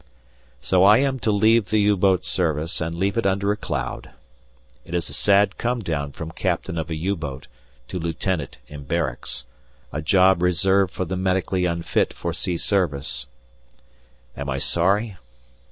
[0.61, 4.09] So I am to leave the U boat service, and leave it under a cloud!
[4.83, 7.45] It is a sad come down from Captain of a U boat
[7.89, 9.45] to Lieutenant in barracks,
[9.93, 13.27] a job reserved for the medically unfit for sea service.
[14.35, 15.17] Am I sorry?